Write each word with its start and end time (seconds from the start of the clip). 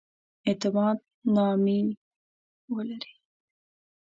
اعتماد 0.47 0.97
نامې 1.35 1.79
ولري. 2.73 3.13